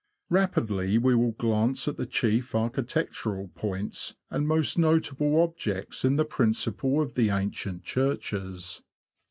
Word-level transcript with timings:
Rapidly 0.31 0.97
we 0.97 1.13
will 1.13 1.33
glance 1.33 1.87
at 1.87 1.95
the 1.95 2.07
chief 2.07 2.55
architectural 2.55 3.49
points 3.49 4.15
and 4.31 4.47
most 4.47 4.75
notable 4.79 5.39
objects 5.43 6.03
in 6.03 6.15
the 6.15 6.25
principal 6.25 6.99
of 7.01 7.13
the 7.13 7.29
ancient 7.29 7.83
churches. 7.83 8.81